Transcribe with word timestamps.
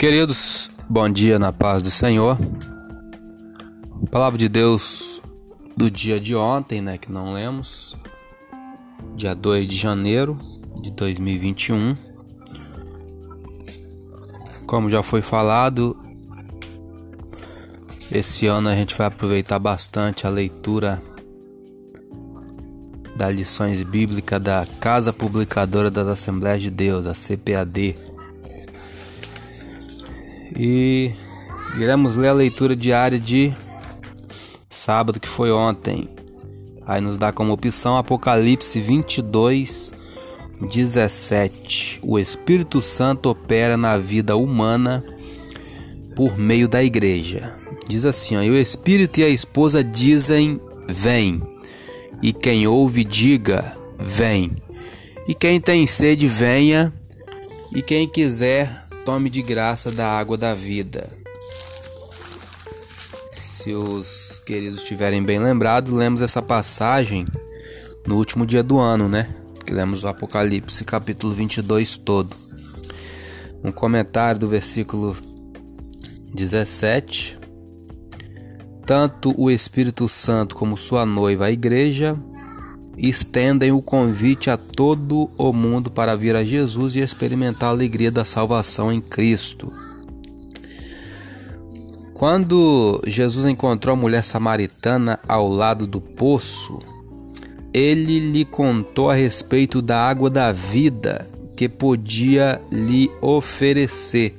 Queridos, 0.00 0.70
bom 0.88 1.10
dia 1.10 1.38
na 1.38 1.52
paz 1.52 1.82
do 1.82 1.90
Senhor. 1.90 2.38
Palavra 4.10 4.38
de 4.38 4.48
Deus 4.48 5.20
do 5.76 5.90
dia 5.90 6.18
de 6.18 6.34
ontem, 6.34 6.80
né, 6.80 6.96
que 6.96 7.12
não 7.12 7.34
lemos. 7.34 7.94
Dia 9.14 9.34
2 9.34 9.68
de 9.68 9.76
janeiro 9.76 10.38
de 10.80 10.90
2021. 10.90 11.94
Como 14.66 14.88
já 14.88 15.02
foi 15.02 15.20
falado, 15.20 15.94
esse 18.10 18.46
ano 18.46 18.70
a 18.70 18.74
gente 18.74 18.96
vai 18.96 19.06
aproveitar 19.06 19.58
bastante 19.58 20.26
a 20.26 20.30
leitura 20.30 21.02
das 23.14 23.36
lições 23.36 23.82
bíblicas 23.82 24.40
da 24.40 24.66
Casa 24.80 25.12
Publicadora 25.12 25.90
das 25.90 26.08
Assembleias 26.08 26.62
de 26.62 26.70
Deus, 26.70 27.04
a 27.04 27.12
CPAD. 27.12 28.09
E 30.56 31.12
iremos 31.76 32.16
ler 32.16 32.28
a 32.28 32.34
leitura 32.34 32.74
diária 32.74 33.18
de 33.18 33.52
sábado, 34.68 35.20
que 35.20 35.28
foi 35.28 35.50
ontem. 35.50 36.08
Aí 36.86 37.00
nos 37.00 37.16
dá 37.16 37.32
como 37.32 37.52
opção 37.52 37.96
Apocalipse 37.96 38.80
22, 38.80 39.92
17. 40.60 42.00
O 42.02 42.18
Espírito 42.18 42.82
Santo 42.82 43.30
opera 43.30 43.76
na 43.76 43.96
vida 43.96 44.36
humana 44.36 45.04
por 46.16 46.36
meio 46.36 46.68
da 46.68 46.82
igreja. 46.82 47.54
Diz 47.86 48.04
assim: 48.04 48.36
ó, 48.36 48.42
e 48.42 48.50
o 48.50 48.56
Espírito 48.56 49.20
e 49.20 49.24
a 49.24 49.28
esposa 49.28 49.84
dizem: 49.84 50.60
Vem. 50.86 51.42
E 52.22 52.32
quem 52.32 52.66
ouve, 52.66 53.04
diga: 53.04 53.76
Vem. 53.98 54.52
E 55.28 55.34
quem 55.34 55.60
tem 55.60 55.86
sede, 55.86 56.26
venha. 56.26 56.92
E 57.74 57.82
quem 57.82 58.08
quiser, 58.08 58.84
tome 59.10 59.28
de 59.28 59.42
graça 59.42 59.90
da 59.90 60.08
água 60.08 60.36
da 60.36 60.54
vida. 60.54 61.10
Se 63.36 63.72
os 63.72 64.40
queridos 64.46 64.78
estiverem 64.78 65.20
bem 65.20 65.40
lembrados, 65.40 65.92
lemos 65.92 66.22
essa 66.22 66.40
passagem 66.40 67.26
no 68.06 68.16
último 68.16 68.46
dia 68.46 68.62
do 68.62 68.78
ano, 68.78 69.08
né? 69.08 69.34
Que 69.66 69.74
lemos 69.74 70.04
o 70.04 70.08
Apocalipse 70.08 70.84
capítulo 70.84 71.34
22 71.34 71.96
todo. 71.98 72.36
Um 73.64 73.72
comentário 73.72 74.38
do 74.38 74.46
versículo 74.46 75.16
17. 76.32 77.36
Tanto 78.86 79.34
o 79.36 79.50
Espírito 79.50 80.08
Santo 80.08 80.54
como 80.54 80.76
sua 80.76 81.04
noiva, 81.04 81.46
a 81.46 81.50
igreja, 81.50 82.16
estendem 83.08 83.72
o 83.72 83.80
convite 83.80 84.50
a 84.50 84.58
todo 84.58 85.30
o 85.38 85.52
mundo 85.52 85.90
para 85.90 86.14
vir 86.14 86.36
a 86.36 86.44
Jesus 86.44 86.94
e 86.96 87.00
experimentar 87.00 87.70
a 87.70 87.72
alegria 87.72 88.10
da 88.10 88.24
salvação 88.24 88.92
em 88.92 89.00
Cristo. 89.00 89.72
Quando 92.12 93.00
Jesus 93.06 93.46
encontrou 93.46 93.94
a 93.94 93.96
mulher 93.96 94.22
samaritana 94.22 95.18
ao 95.26 95.48
lado 95.48 95.86
do 95.86 96.00
poço, 96.00 96.78
ele 97.72 98.20
lhe 98.30 98.44
contou 98.44 99.08
a 99.08 99.14
respeito 99.14 99.80
da 99.80 100.06
água 100.06 100.28
da 100.28 100.52
vida 100.52 101.26
que 101.56 101.66
podia 101.66 102.60
lhe 102.70 103.10
oferecer. 103.22 104.34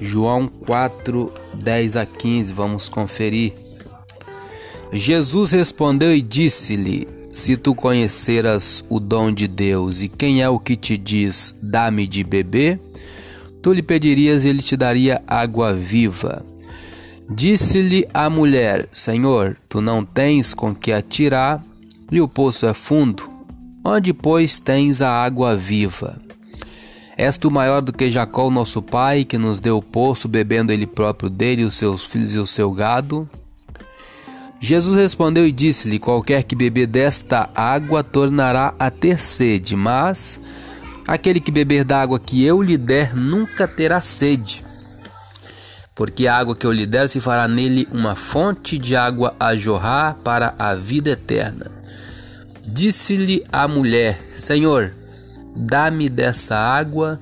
João 0.00 0.46
4, 0.46 1.32
10 1.54 1.96
a 1.96 2.06
15, 2.06 2.52
vamos 2.52 2.88
conferir. 2.88 3.52
Jesus 4.92 5.50
respondeu 5.50 6.14
e 6.14 6.22
disse-lhe: 6.22 7.19
se 7.40 7.56
tu 7.56 7.74
conheceras 7.74 8.84
o 8.90 9.00
dom 9.00 9.32
de 9.32 9.48
Deus 9.48 10.02
e 10.02 10.08
quem 10.08 10.42
é 10.42 10.48
o 10.48 10.58
que 10.58 10.76
te 10.76 10.96
diz, 10.96 11.54
dá-me 11.62 12.06
de 12.06 12.22
beber, 12.22 12.78
tu 13.62 13.72
lhe 13.72 13.82
pedirias 13.82 14.44
e 14.44 14.48
ele 14.48 14.60
te 14.60 14.76
daria 14.76 15.22
água 15.26 15.72
viva. 15.72 16.44
Disse-lhe 17.30 18.06
a 18.12 18.28
mulher: 18.28 18.88
Senhor, 18.92 19.56
tu 19.68 19.80
não 19.80 20.04
tens 20.04 20.52
com 20.52 20.74
que 20.74 20.92
atirar, 20.92 21.64
e 22.12 22.20
o 22.20 22.28
poço 22.28 22.66
é 22.66 22.74
fundo. 22.74 23.28
Onde, 23.82 24.12
pois, 24.12 24.58
tens 24.58 25.00
a 25.00 25.10
água 25.10 25.56
viva? 25.56 26.20
És 27.16 27.38
tu 27.38 27.50
maior 27.50 27.80
do 27.80 27.92
que 27.92 28.10
Jacó, 28.10 28.50
nosso 28.50 28.82
pai, 28.82 29.24
que 29.24 29.38
nos 29.38 29.60
deu 29.60 29.78
o 29.78 29.82
poço, 29.82 30.28
bebendo 30.28 30.72
ele 30.72 30.86
próprio 30.86 31.30
dele, 31.30 31.64
os 31.64 31.74
seus 31.74 32.04
filhos 32.04 32.34
e 32.34 32.38
o 32.38 32.46
seu 32.46 32.70
gado? 32.72 33.28
Jesus 34.62 34.94
respondeu 34.94 35.46
e 35.46 35.52
disse-lhe: 35.52 35.98
Qualquer 35.98 36.44
que 36.44 36.54
beber 36.54 36.86
desta 36.86 37.48
água 37.54 38.04
tornará 38.04 38.74
a 38.78 38.90
ter 38.90 39.18
sede, 39.18 39.74
mas 39.74 40.38
aquele 41.08 41.40
que 41.40 41.50
beber 41.50 41.82
da 41.82 42.02
água 42.02 42.20
que 42.20 42.44
eu 42.44 42.60
lhe 42.60 42.76
der 42.76 43.16
nunca 43.16 43.66
terá 43.66 44.02
sede. 44.02 44.62
Porque 45.94 46.26
a 46.26 46.36
água 46.36 46.54
que 46.54 46.66
eu 46.66 46.72
lhe 46.72 46.86
der 46.86 47.08
se 47.08 47.20
fará 47.22 47.48
nele 47.48 47.88
uma 47.90 48.14
fonte 48.14 48.76
de 48.76 48.94
água 48.94 49.34
a 49.40 49.56
jorrar 49.56 50.18
para 50.22 50.54
a 50.58 50.74
vida 50.74 51.10
eterna. 51.10 51.70
Disse-lhe 52.62 53.42
a 53.50 53.66
mulher: 53.66 54.20
Senhor, 54.36 54.92
dá-me 55.56 56.10
dessa 56.10 56.56
água 56.56 57.18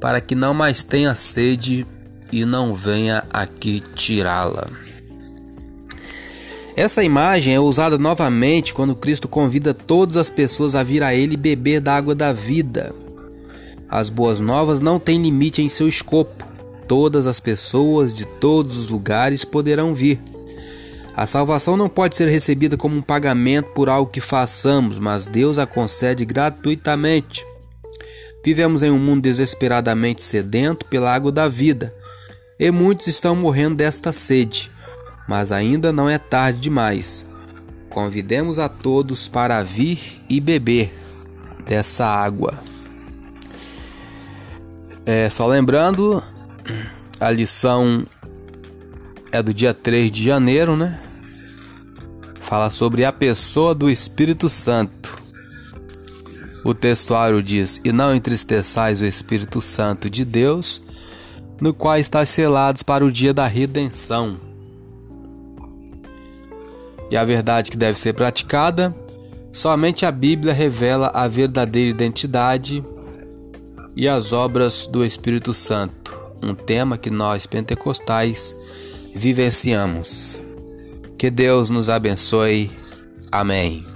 para 0.00 0.20
que 0.20 0.34
não 0.34 0.52
mais 0.52 0.84
tenha 0.84 1.14
sede 1.14 1.86
e 2.30 2.44
não 2.44 2.74
venha 2.74 3.24
aqui 3.32 3.82
tirá-la. 3.94 4.83
Essa 6.76 7.04
imagem 7.04 7.54
é 7.54 7.60
usada 7.60 7.96
novamente 7.96 8.74
quando 8.74 8.96
Cristo 8.96 9.28
convida 9.28 9.72
todas 9.72 10.16
as 10.16 10.28
pessoas 10.28 10.74
a 10.74 10.82
vir 10.82 11.04
a 11.04 11.14
Ele 11.14 11.36
beber 11.36 11.80
da 11.80 11.94
água 11.94 12.16
da 12.16 12.32
vida. 12.32 12.92
As 13.88 14.10
boas 14.10 14.40
novas 14.40 14.80
não 14.80 14.98
têm 14.98 15.22
limite 15.22 15.62
em 15.62 15.68
seu 15.68 15.86
escopo. 15.86 16.44
Todas 16.88 17.28
as 17.28 17.38
pessoas 17.38 18.12
de 18.12 18.24
todos 18.24 18.76
os 18.76 18.88
lugares 18.88 19.44
poderão 19.44 19.94
vir. 19.94 20.18
A 21.16 21.26
salvação 21.26 21.76
não 21.76 21.88
pode 21.88 22.16
ser 22.16 22.26
recebida 22.28 22.76
como 22.76 22.96
um 22.96 23.02
pagamento 23.02 23.70
por 23.70 23.88
algo 23.88 24.10
que 24.10 24.20
façamos, 24.20 24.98
mas 24.98 25.28
Deus 25.28 25.58
a 25.58 25.66
concede 25.66 26.24
gratuitamente. 26.24 27.46
Vivemos 28.44 28.82
em 28.82 28.90
um 28.90 28.98
mundo 28.98 29.22
desesperadamente 29.22 30.24
sedento 30.24 30.84
pela 30.86 31.14
água 31.14 31.30
da 31.30 31.46
vida, 31.46 31.94
e 32.58 32.68
muitos 32.72 33.06
estão 33.06 33.36
morrendo 33.36 33.76
desta 33.76 34.12
sede 34.12 34.74
mas 35.26 35.52
ainda 35.52 35.92
não 35.92 36.08
é 36.08 36.18
tarde 36.18 36.60
demais. 36.60 37.26
Convidemos 37.88 38.58
a 38.58 38.68
todos 38.68 39.28
para 39.28 39.62
vir 39.62 39.98
e 40.28 40.40
beber 40.40 40.92
dessa 41.64 42.06
água. 42.06 42.58
É, 45.06 45.28
só 45.30 45.46
lembrando, 45.46 46.22
a 47.20 47.30
lição 47.30 48.04
é 49.30 49.42
do 49.42 49.54
dia 49.54 49.72
3 49.72 50.10
de 50.10 50.24
janeiro, 50.24 50.76
né? 50.76 50.98
Fala 52.40 52.70
sobre 52.70 53.04
a 53.04 53.12
pessoa 53.12 53.74
do 53.74 53.88
Espírito 53.88 54.48
Santo. 54.48 55.14
O 56.64 56.74
textuário 56.74 57.42
diz: 57.42 57.80
E 57.84 57.92
não 57.92 58.14
entristeçais 58.14 59.00
o 59.00 59.04
Espírito 59.04 59.60
Santo 59.60 60.08
de 60.08 60.24
Deus, 60.24 60.82
no 61.60 61.74
qual 61.74 61.98
está 61.98 62.24
selados 62.24 62.82
para 62.82 63.04
o 63.04 63.12
dia 63.12 63.34
da 63.34 63.46
redenção 63.46 64.53
e 67.14 67.16
a 67.16 67.24
verdade 67.24 67.70
que 67.70 67.76
deve 67.76 67.96
ser 67.96 68.12
praticada, 68.12 68.92
somente 69.52 70.04
a 70.04 70.10
Bíblia 70.10 70.52
revela 70.52 71.12
a 71.14 71.28
verdadeira 71.28 71.88
identidade 71.88 72.84
e 73.94 74.08
as 74.08 74.32
obras 74.32 74.88
do 74.88 75.04
Espírito 75.04 75.54
Santo, 75.54 76.12
um 76.42 76.56
tema 76.56 76.98
que 76.98 77.10
nós 77.10 77.46
pentecostais 77.46 78.56
vivenciamos. 79.14 80.42
Que 81.16 81.30
Deus 81.30 81.70
nos 81.70 81.88
abençoe. 81.88 82.68
Amém. 83.30 83.93